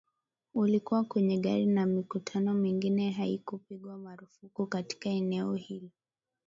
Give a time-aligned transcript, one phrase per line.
[0.53, 5.89] ulikuwa kwenye magari na mikutano mingine haikupigwa marufuku katika eneo hilo-hilo